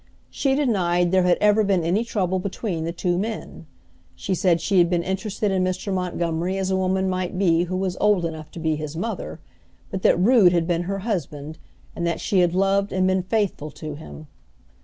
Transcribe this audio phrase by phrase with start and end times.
[0.31, 3.67] She denied there had ever been any trouble between the two men.
[4.15, 5.93] She said she had been interested in Mr.
[5.93, 9.39] Montgomery as a woman might be who was old enough to be his mother,
[9.91, 11.59] but that Rood had been her husband
[11.95, 14.25] and that she had loved and been faithful to him.